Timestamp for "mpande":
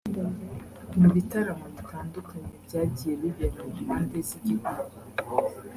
3.85-4.17